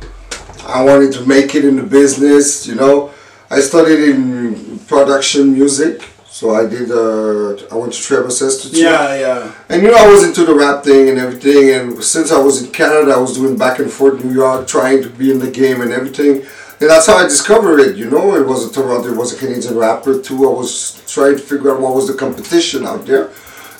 I 0.64 0.84
wanted 0.84 1.12
to 1.14 1.26
make 1.26 1.56
it 1.56 1.64
in 1.64 1.74
the 1.74 1.82
business, 1.82 2.64
you 2.64 2.76
know. 2.76 3.12
I 3.50 3.58
studied 3.58 3.98
in 4.08 4.78
production 4.86 5.52
music, 5.52 6.04
so 6.40 6.54
I 6.54 6.66
did. 6.66 6.90
Uh, 6.90 7.50
I 7.70 7.76
went 7.76 7.92
to 7.92 8.00
Trebas 8.00 8.40
Institute. 8.40 8.80
Yeah, 8.80 9.14
yeah. 9.14 9.54
And 9.68 9.82
you 9.82 9.90
know, 9.90 9.98
I 9.98 10.08
was 10.08 10.24
into 10.24 10.46
the 10.46 10.54
rap 10.54 10.82
thing 10.82 11.10
and 11.10 11.18
everything. 11.18 11.68
And 11.74 12.02
since 12.02 12.32
I 12.32 12.40
was 12.40 12.64
in 12.64 12.72
Canada, 12.72 13.12
I 13.12 13.18
was 13.18 13.34
doing 13.34 13.58
back 13.58 13.78
and 13.78 13.92
forth 13.92 14.24
New 14.24 14.32
York, 14.32 14.66
trying 14.66 15.02
to 15.02 15.10
be 15.10 15.30
in 15.30 15.38
the 15.38 15.50
game 15.50 15.82
and 15.82 15.92
everything. 15.92 16.36
And 16.80 16.88
that's 16.88 17.08
how 17.08 17.18
I 17.18 17.24
discovered 17.24 17.80
it, 17.80 17.96
you 17.96 18.08
know. 18.08 18.34
It 18.36 18.46
was 18.46 18.64
a 18.64 18.72
Toronto, 18.72 19.12
it 19.12 19.18
was 19.18 19.34
a 19.34 19.38
Canadian 19.38 19.76
rapper 19.76 20.18
too. 20.18 20.48
I 20.48 20.54
was 20.54 21.02
trying 21.06 21.36
to 21.36 21.42
figure 21.42 21.74
out 21.74 21.82
what 21.82 21.94
was 21.94 22.08
the 22.08 22.14
competition 22.14 22.86
out 22.86 23.04
there. 23.04 23.28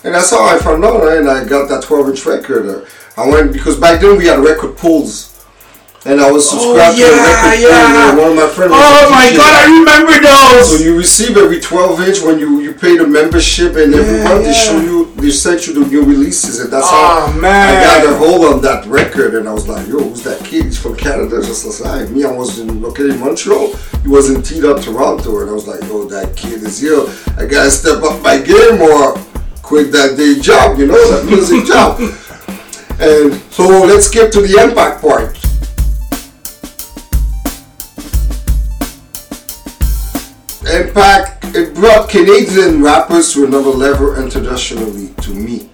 And 0.04 0.14
that's 0.14 0.28
how 0.28 0.44
I 0.44 0.58
found 0.58 0.84
out, 0.84 1.08
and 1.08 1.30
I 1.30 1.48
got 1.48 1.66
that 1.70 1.82
12 1.82 2.10
inch 2.10 2.26
record. 2.26 2.86
I 3.16 3.26
went, 3.26 3.54
because 3.54 3.80
back 3.80 4.02
then 4.02 4.18
we 4.18 4.26
had 4.26 4.38
record 4.40 4.76
pools 4.76 5.29
and 6.06 6.18
I 6.18 6.30
was 6.30 6.48
oh, 6.48 6.56
subscribed 6.56 6.96
oh, 6.96 7.00
yeah, 7.00 7.12
to 7.12 7.12
a 7.12 7.28
record 7.28 7.60
yeah. 7.60 8.16
one 8.16 8.30
of 8.32 8.36
my 8.36 8.48
friends. 8.48 8.72
Oh 8.74 9.10
my 9.12 9.28
god, 9.36 9.52
I 9.52 9.64
remember 9.68 10.16
those. 10.16 10.78
So 10.78 10.84
you 10.84 10.96
receive 10.96 11.36
every 11.36 11.60
12 11.60 12.00
inch 12.08 12.22
when 12.22 12.38
you 12.38 12.60
you 12.60 12.72
pay 12.72 12.96
the 12.96 13.06
membership, 13.06 13.76
and 13.76 13.92
every 13.92 14.18
yeah, 14.18 14.24
month 14.24 14.44
they 14.44 14.54
show 14.54 14.80
you 14.80 15.12
they 15.16 15.30
sent 15.30 15.66
you 15.66 15.74
the 15.74 15.84
new 15.84 16.02
releases, 16.02 16.60
and 16.60 16.72
that's 16.72 16.86
oh, 16.88 17.28
how 17.28 17.38
man. 17.38 17.76
I 17.76 17.84
got 17.84 18.12
a 18.12 18.16
hold 18.16 18.54
on 18.54 18.62
that 18.62 18.86
record. 18.86 19.34
And 19.34 19.46
I 19.46 19.52
was 19.52 19.68
like, 19.68 19.86
yo, 19.88 19.98
who's 19.98 20.22
that 20.22 20.42
kid? 20.44 20.64
He's 20.64 20.80
from 20.80 20.96
Canada, 20.96 21.42
just 21.42 21.68
like 21.82 22.08
me. 22.08 22.24
I 22.24 22.32
was 22.32 22.58
in 22.58 22.80
located 22.80 23.10
in 23.10 23.20
Montreal. 23.20 23.76
He 24.02 24.08
was 24.08 24.30
in 24.30 24.42
teed 24.42 24.64
up 24.64 24.80
Toronto, 24.80 25.40
and 25.40 25.50
I 25.50 25.52
was 25.52 25.68
like, 25.68 25.82
yo, 25.82 26.04
that 26.04 26.34
kid 26.34 26.62
is 26.62 26.80
here. 26.80 27.04
I 27.36 27.44
gotta 27.44 27.70
step 27.70 28.02
up 28.02 28.22
my 28.22 28.40
game 28.40 28.80
or 28.80 29.20
quit 29.60 29.92
that 29.92 30.16
day 30.16 30.40
job, 30.40 30.78
you 30.78 30.86
know, 30.86 30.96
that 31.12 31.26
music 31.26 31.66
job. 31.66 32.00
And 33.00 33.32
so 33.50 33.64
let's 33.86 34.10
get 34.10 34.30
to 34.34 34.42
the 34.42 34.60
impact 34.62 35.00
part. 35.00 35.34
Impact 40.70 41.40
it 41.52 41.74
brought 41.74 42.08
Canadian 42.08 42.80
rappers 42.80 43.32
to 43.32 43.44
another 43.44 43.70
level 43.70 44.14
internationally 44.22 45.08
to 45.22 45.34
me 45.34 45.68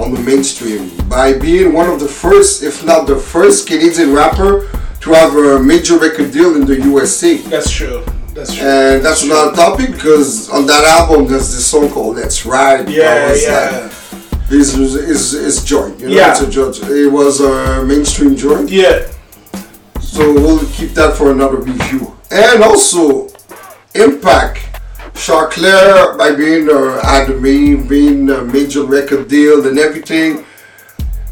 on 0.00 0.12
the 0.12 0.20
mainstream 0.20 0.90
by 1.08 1.38
being 1.38 1.72
one 1.72 1.88
of 1.88 2.00
the 2.00 2.08
first, 2.08 2.64
if 2.64 2.84
not 2.84 3.06
the 3.06 3.16
first, 3.16 3.68
Canadian 3.68 4.12
rapper 4.12 4.68
to 5.00 5.12
have 5.12 5.36
a 5.36 5.62
major 5.62 5.96
record 5.96 6.32
deal 6.32 6.56
in 6.56 6.66
the 6.66 6.80
USA. 6.80 7.36
That's 7.36 7.70
true. 7.70 8.04
That's 8.34 8.54
true. 8.54 8.66
And 8.66 9.04
that's, 9.04 9.22
that's 9.22 9.24
another 9.24 9.54
topic 9.54 9.92
because 9.92 10.50
on 10.50 10.66
that 10.66 10.84
album 10.84 11.28
there's 11.28 11.54
this 11.54 11.66
song 11.66 11.88
called 11.90 12.16
Let's 12.16 12.44
Ride. 12.44 12.88
Yeah, 12.88 13.34
yeah. 13.34 13.50
Uh, 13.50 13.82
like, 13.82 14.48
his, 14.48 14.72
his, 14.72 15.30
his 15.32 15.64
joint. 15.64 16.00
You 16.00 16.08
know, 16.08 16.14
yeah. 16.14 16.32
it's 16.32 16.40
a 16.40 16.50
joint. 16.50 16.78
It 16.90 17.12
was 17.12 17.40
a 17.40 17.84
mainstream 17.84 18.34
joint. 18.34 18.70
Yeah. 18.70 19.08
So 20.00 20.32
we'll 20.34 20.66
keep 20.70 20.90
that 20.90 21.16
for 21.16 21.30
another 21.30 21.58
review. 21.58 22.16
And 22.30 22.62
also, 22.62 23.31
Impact. 23.94 24.68
Choclair, 25.14 26.16
by 26.16 26.34
being 26.34 26.70
uh, 26.70 27.00
had 27.04 27.42
being 27.42 28.30
a 28.30 28.42
major 28.44 28.84
record 28.84 29.28
deal 29.28 29.66
and 29.66 29.78
everything, 29.78 30.44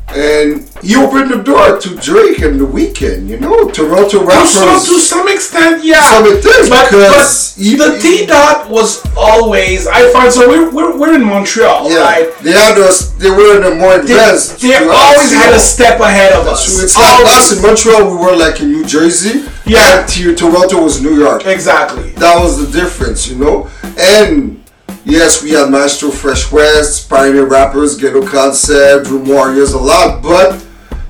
and 0.09 0.69
he 0.83 0.97
opened 0.97 1.31
the 1.31 1.43
door 1.43 1.81
to 1.81 1.97
Drake 1.97 2.41
and 2.41 2.61
the 2.61 2.67
Weeknd. 2.67 3.27
You 3.27 3.41
know, 3.41 3.71
Toronto 3.71 4.25
rappers. 4.25 4.53
So 4.53 4.95
to 4.95 5.01
some 5.01 5.29
extent, 5.29 5.83
yeah. 5.83 6.03
Some 6.03 6.27
is 6.27 6.69
but, 6.69 6.91
because 6.91 7.57
but 7.57 7.95
the 7.95 7.99
T 8.03 8.27
dot 8.27 8.69
was 8.69 9.01
always. 9.17 9.87
I 9.87 10.13
find 10.13 10.33
so 10.33 10.49
we're, 10.49 10.71
we're, 10.71 10.99
we're 10.99 11.15
in 11.15 11.25
Montreal, 11.25 11.91
yeah. 11.91 12.01
right? 12.01 12.39
They 12.43 12.53
had 12.53 12.77
us. 12.79 13.13
They 13.13 13.31
were 13.31 13.57
in 13.57 13.63
the 13.63 13.75
more 13.77 13.99
advanced. 13.99 14.61
They, 14.61 14.69
they 14.69 14.77
always 14.77 15.33
had 15.33 15.55
a 15.55 15.61
step 15.61 16.01
ahead 16.01 16.33
of 16.33 16.47
us. 16.47 16.83
It's 16.83 16.97
like 16.97 17.25
us 17.25 17.57
in 17.57 17.63
Montreal. 17.63 18.11
We 18.11 18.17
were 18.25 18.37
like 18.37 18.61
in 18.61 18.73
New 18.73 18.85
Jersey. 18.85 19.49
Yeah. 19.71 20.07
Toronto 20.35 20.83
was 20.83 21.03
New 21.03 21.17
York. 21.19 21.47
Exactly. 21.47 22.11
That 22.11 22.41
was 22.41 22.59
the 22.65 22.81
difference, 22.81 23.29
you 23.29 23.37
know, 23.37 23.71
and 23.99 24.61
Yes, 25.05 25.43
we 25.43 25.53
had 25.53 25.71
Maestro 25.71 26.11
Fresh 26.11 26.53
Wes, 26.53 27.05
Pioneer 27.05 27.47
Rappers, 27.47 27.97
Ghetto 27.97 28.27
Concept, 28.27 29.07
Dream 29.07 29.27
Warriors, 29.27 29.73
a 29.73 29.79
lot, 29.79 30.23
but 30.23 30.65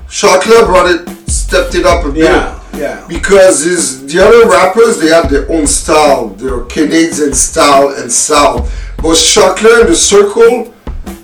Choclair 0.07 0.65
brought 0.65 0.89
it, 0.89 1.09
stepped 1.29 1.75
it 1.75 1.85
up 1.85 2.05
a 2.05 2.13
bit. 2.13 2.25
Yeah, 2.25 2.63
yeah. 2.77 3.05
Because 3.09 3.65
his, 3.65 4.07
the 4.07 4.25
other 4.25 4.49
rappers, 4.49 5.01
they 5.01 5.09
have 5.09 5.29
their 5.29 5.51
own 5.51 5.67
style, 5.67 6.29
their 6.29 6.61
Canadian 6.63 7.35
style 7.35 7.89
and 7.97 8.11
sound. 8.11 8.71
But 8.99 9.17
Choclair 9.17 9.81
and 9.81 9.89
the 9.91 9.97
Circle 9.97 10.73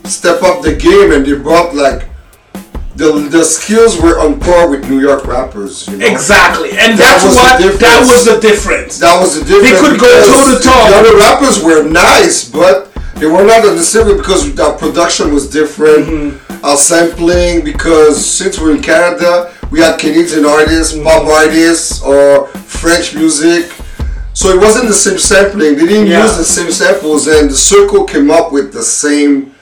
step 0.05 0.43
up 0.43 0.63
the 0.63 0.75
game 0.75 1.13
and 1.13 1.25
they 1.25 1.35
brought 1.35 1.75
like 1.75 2.06
the 2.97 3.13
the 3.31 3.45
skills 3.45 4.01
were 4.01 4.19
on 4.19 4.41
par 4.41 4.69
with 4.71 4.89
New 4.89 5.01
York 5.01 5.27
rappers. 5.27 5.87
You 5.89 5.99
know? 5.99 6.07
Exactly, 6.07 6.71
and 6.71 6.99
that 6.99 7.21
that's 7.21 7.25
what 7.25 7.81
that 7.81 8.01
was 8.09 8.25
the 8.25 8.41
difference. 8.41 8.99
That 8.99 9.21
was 9.21 9.39
the 9.39 9.45
difference. 9.45 9.71
They 9.71 9.77
could 9.81 10.01
go 10.01 10.09
toe 10.25 10.45
to 10.53 10.57
toe. 10.65 10.83
The 10.91 10.97
other 11.05 11.17
rappers 11.19 11.63
were 11.63 11.83
nice, 11.89 12.49
but 12.49 12.93
They 13.17 13.25
were 13.25 13.45
not 13.49 13.65
on 13.65 13.77
the 13.77 13.83
same 13.83 14.15
because 14.17 14.45
our 14.61 14.77
production 14.77 15.33
was 15.33 15.49
different. 15.49 16.05
Mm-hmm. 16.07 16.65
Our 16.69 16.77
sampling, 16.77 17.65
because 17.65 18.21
since 18.21 18.61
we're 18.61 18.77
in 18.77 18.83
Canada, 18.83 19.53
we 19.71 19.81
had 19.81 19.99
Canadian 19.99 20.45
artists, 20.45 20.93
Mm-hmm. 20.93 21.05
pop 21.09 21.25
artists, 21.25 22.03
or 22.03 22.47
French 22.83 23.15
music. 23.15 23.73
So 24.35 24.51
it 24.51 24.61
wasn't 24.61 24.89
the 24.89 24.99
same 25.07 25.17
sampling. 25.19 25.77
They 25.81 25.87
didn't 25.87 26.09
Yeah. 26.13 26.25
use 26.29 26.37
the 26.37 26.45
same 26.45 26.71
samples, 26.71 27.27
and 27.27 27.49
the 27.49 27.57
circle 27.57 28.05
came 28.05 28.31
up 28.31 28.53
with 28.53 28.69
the 28.77 28.83
same, 28.85 29.55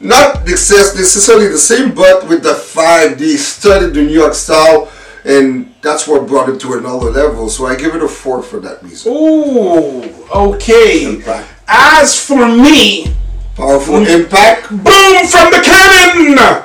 not 0.00 0.44
necess- 0.46 0.94
necessarily 0.96 1.48
the 1.48 1.58
same, 1.58 1.94
but 1.94 2.28
with 2.28 2.42
the 2.42 2.54
five. 2.54 3.18
They 3.18 3.36
studied 3.36 3.94
the 3.94 4.02
New 4.02 4.12
York 4.12 4.34
style, 4.34 4.90
and 5.24 5.74
that's 5.82 6.06
what 6.08 6.26
brought 6.26 6.48
it 6.48 6.60
to 6.60 6.74
another 6.74 7.10
level. 7.10 7.48
So 7.48 7.66
I 7.66 7.74
give 7.76 7.94
it 7.94 8.02
a 8.02 8.08
four 8.08 8.42
for 8.42 8.58
that 8.60 8.82
reason. 8.82 9.12
Ooh, 9.12 10.02
okay. 10.34 11.04
Impact. 11.04 11.48
As 11.68 12.18
for 12.18 12.46
me, 12.48 13.14
Powerful 13.56 14.00
Mm. 14.00 14.08
impact. 14.08 14.68
boom 14.70 15.26
from 15.28 15.50
the 15.52 15.60
cannon. 15.62 16.62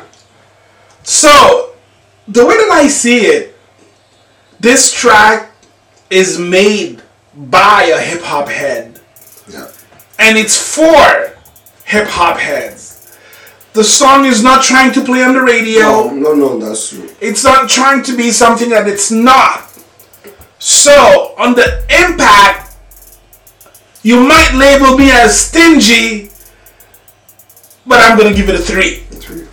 So, 1.04 1.70
the 2.28 2.46
way 2.46 2.58
that 2.58 2.70
I 2.72 2.88
see 2.88 3.26
it, 3.28 3.56
this 4.60 4.92
track 4.92 5.52
is 6.10 6.38
made 6.40 7.02
by 7.36 7.84
a 7.96 8.00
hip 8.00 8.24
hop 8.24 8.50
head, 8.50 9.00
Yeah. 9.48 9.66
and 10.18 10.38
it's 10.38 10.58
for 10.58 11.32
hip 11.86 12.08
hop 12.08 12.38
heads. 12.40 12.79
The 13.74 13.84
song 13.84 14.26
is 14.26 14.44
not 14.44 14.64
trying 14.64 14.92
to 14.94 15.04
play 15.04 15.24
on 15.24 15.34
the 15.34 15.42
radio. 15.42 15.82
No, 15.82 16.10
no, 16.10 16.34
no, 16.34 16.60
that's 16.60 16.90
true. 16.90 17.10
It's 17.22 17.44
not 17.44 17.70
trying 17.70 18.04
to 18.04 18.18
be 18.18 18.32
something 18.32 18.70
that 18.70 18.88
it's 18.88 19.12
not. 19.12 19.70
So, 20.58 21.36
on 21.38 21.54
the 21.54 21.84
impact, 21.90 22.76
you 24.02 24.20
might 24.28 24.54
label 24.54 24.98
me 24.98 25.12
as 25.12 25.40
stingy, 25.40 26.32
but 27.86 28.00
I'm 28.00 28.18
gonna 28.18 28.34
give 28.34 28.50
it 28.50 28.56
a 28.56 28.64
three. 28.64 28.98
Three. 29.22 29.48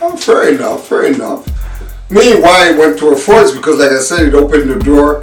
Oh, 0.00 0.16
fair 0.16 0.54
enough, 0.54 0.86
fair 0.86 1.04
enough. 1.06 1.46
Me, 2.10 2.40
why 2.40 2.70
I 2.70 2.78
went 2.78 2.98
to 3.00 3.08
a 3.08 3.16
four 3.16 3.42
is 3.42 3.52
because, 3.52 3.78
like 3.78 3.90
I 3.90 3.98
said, 4.00 4.26
it 4.28 4.34
opened 4.34 4.70
the 4.70 4.78
door 4.78 5.22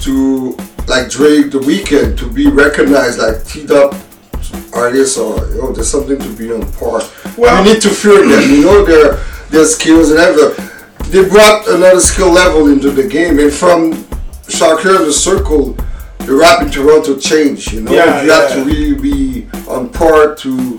to 0.00 0.56
like 0.86 1.08
Drake, 1.08 1.50
The 1.50 1.58
Weeknd 1.58 2.18
to 2.18 2.28
be 2.28 2.48
recognized 2.48 3.18
like 3.18 3.44
teed 3.46 3.70
up 3.70 3.94
artists 4.80 5.16
or 5.18 5.46
you 5.50 5.58
know, 5.62 5.72
there's 5.72 5.90
something 5.90 6.18
to 6.18 6.28
be 6.36 6.52
on 6.52 6.62
par. 6.72 7.02
Well- 7.36 7.64
you 7.64 7.72
need 7.74 7.82
to 7.82 7.90
fear 7.90 8.20
them, 8.28 8.50
you 8.50 8.64
know, 8.64 8.84
their 8.84 9.18
their 9.50 9.64
skills 9.64 10.10
and 10.10 10.18
everything. 10.20 10.66
They 11.10 11.28
brought 11.28 11.66
another 11.68 12.00
skill 12.00 12.30
level 12.30 12.68
into 12.72 12.90
the 12.90 13.02
game, 13.06 13.38
and 13.40 13.52
from 13.52 13.92
Shakir 14.46 15.04
the 15.04 15.12
Circle, 15.12 15.76
the 16.20 16.34
rap 16.34 16.62
in 16.62 16.70
Toronto 16.70 17.16
changed. 17.18 17.72
You 17.72 17.80
know, 17.82 17.92
Yeah, 17.92 18.22
you 18.22 18.30
have 18.30 18.50
yeah. 18.50 18.56
to 18.56 18.64
really 18.64 18.94
be 18.94 19.48
on 19.68 19.88
par 19.90 20.34
to 20.36 20.78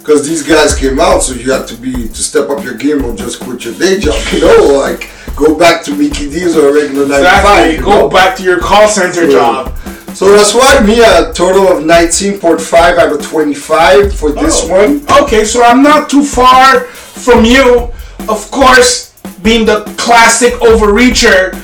because 0.00 0.26
these 0.26 0.42
guys 0.42 0.74
came 0.74 0.98
out, 1.00 1.20
so 1.22 1.34
you 1.34 1.50
had 1.52 1.66
to 1.68 1.74
be 1.74 1.92
to 1.92 2.22
step 2.30 2.48
up 2.48 2.62
your 2.64 2.74
game 2.74 3.04
or 3.04 3.14
just 3.14 3.40
quit 3.40 3.64
your 3.64 3.74
day 3.74 3.98
job. 3.98 4.16
You 4.32 4.40
know, 4.40 4.78
like 4.86 5.10
go 5.36 5.54
back 5.58 5.82
to 5.84 5.90
Mickey 5.94 6.30
D's 6.30 6.56
or 6.56 6.68
a 6.70 6.72
regular 6.72 7.06
nine 7.08 7.20
to 7.22 7.28
five. 7.28 7.66
Exactly. 7.66 7.84
Go 7.84 8.00
know? 8.00 8.08
back 8.08 8.36
to 8.38 8.42
your 8.42 8.60
call 8.60 8.88
center 8.88 9.24
Yeah. 9.24 9.30
job. 9.38 9.72
So 10.16 10.32
that's 10.32 10.54
why 10.54 10.80
me 10.80 11.02
a 11.02 11.30
total 11.34 11.68
of 11.68 11.84
19.5 11.84 12.96
out 12.98 13.12
of 13.12 13.20
25 13.22 14.14
for 14.14 14.32
this 14.32 14.62
Oh. 14.64 14.68
one. 14.68 15.02
Okay, 15.22 15.44
so 15.44 15.62
I'm 15.62 15.82
not 15.82 16.08
too 16.08 16.24
far 16.24 16.80
from 17.24 17.44
you. 17.44 17.90
Of 18.26 18.50
course, 18.50 19.10
being 19.42 19.66
the 19.66 19.80
classic 19.98 20.54
overreacher, 20.54 21.54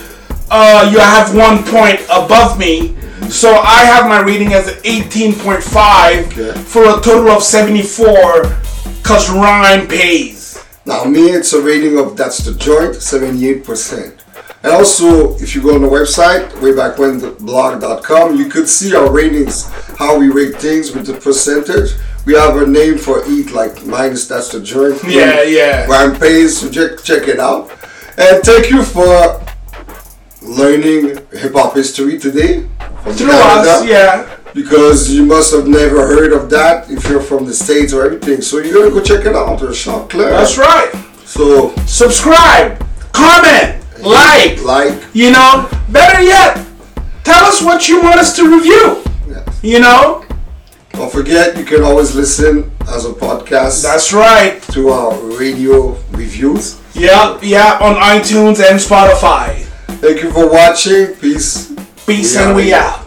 uh, 0.50 0.86
you 0.92 0.98
have 0.98 1.34
one 1.34 1.64
point 1.64 2.00
above 2.10 2.58
me. 2.58 2.94
So 3.30 3.48
I 3.56 3.84
have 3.88 4.06
my 4.06 4.20
reading 4.20 4.52
as 4.52 4.66
18.5 4.84 6.26
Okay. 6.36 6.52
for 6.66 6.82
a 6.84 7.00
total 7.00 7.30
of 7.30 7.42
74 7.42 8.52
because 9.02 9.30
rhyme 9.30 9.86
pays. 9.88 10.58
Now 10.84 11.04
me, 11.04 11.30
it's 11.30 11.54
a 11.54 11.60
rating 11.62 11.96
of 11.98 12.18
that's 12.18 12.38
the 12.44 12.52
joint, 12.52 12.96
78%. 13.00 14.21
And 14.62 14.72
also, 14.72 15.34
if 15.38 15.54
you 15.56 15.62
go 15.62 15.74
on 15.74 15.82
the 15.82 15.88
website, 15.88 16.48
waybackwhenblog.com, 16.52 18.36
you 18.36 18.48
could 18.48 18.68
see 18.68 18.94
our 18.94 19.10
ratings, 19.10 19.68
how 19.98 20.18
we 20.18 20.28
rate 20.28 20.56
things 20.56 20.92
with 20.92 21.06
the 21.06 21.14
percentage. 21.14 21.94
We 22.26 22.34
have 22.34 22.56
a 22.56 22.66
name 22.66 22.96
for 22.96 23.26
each, 23.28 23.50
like 23.50 23.84
minus 23.84 24.28
that's 24.28 24.50
the 24.50 24.60
joint. 24.60 25.02
Yeah, 25.08 25.42
yeah. 25.42 26.16
Pays, 26.16 26.60
so 26.60 26.70
check, 26.70 27.02
check 27.02 27.26
it 27.26 27.40
out. 27.40 27.70
And 28.16 28.42
thank 28.44 28.70
you 28.70 28.84
for 28.84 29.42
learning 30.42 31.18
hip 31.32 31.54
hop 31.54 31.74
history 31.74 32.18
today. 32.18 32.66
Through 33.02 33.30
us, 33.32 33.84
yeah. 33.84 34.38
Because 34.54 35.10
you 35.10 35.24
must 35.24 35.52
have 35.52 35.66
never 35.66 36.06
heard 36.06 36.32
of 36.32 36.50
that 36.50 36.88
if 36.88 37.08
you're 37.08 37.22
from 37.22 37.46
the 37.46 37.54
States 37.54 37.92
or 37.92 38.04
everything. 38.04 38.42
So 38.42 38.58
you 38.58 38.72
gotta 38.72 38.90
go 38.90 39.02
check 39.02 39.26
it 39.26 39.34
out. 39.34 39.60
Or 39.60 39.72
Sean 39.74 40.08
Claire. 40.08 40.30
That's 40.30 40.56
right. 40.56 40.92
So 41.24 41.74
Subscribe, 41.86 42.84
comment, 43.12 43.81
like. 44.02 44.62
like, 44.62 45.02
You 45.14 45.30
know, 45.30 45.68
better 45.90 46.22
yet, 46.22 46.64
tell 47.24 47.44
us 47.44 47.62
what 47.62 47.88
you 47.88 48.02
want 48.02 48.16
us 48.20 48.34
to 48.36 48.48
review. 48.48 49.02
yeah. 49.28 49.44
You 49.62 49.80
know, 49.80 50.24
don't 50.92 51.10
forget 51.10 51.56
you 51.56 51.64
can 51.64 51.82
always 51.82 52.14
listen 52.14 52.70
as 52.88 53.06
a 53.06 53.10
podcast 53.12 53.82
that's 53.82 54.12
right. 54.12 54.60
to 54.74 54.90
our 54.90 55.14
radio 55.38 55.92
reviews. 56.10 56.80
Yeah, 56.94 57.38
yeah, 57.42 57.78
on 57.80 57.94
iTunes 57.94 58.60
and 58.60 58.78
Spotify. 58.78 59.62
Thank 60.02 60.22
you 60.22 60.30
for 60.32 60.50
watching. 60.52 61.14
Peace. 61.16 61.72
Peace 62.06 62.36
We 62.36 62.42
and 62.42 62.50
out. 62.50 62.56
we 62.56 62.74
out. 62.74 63.01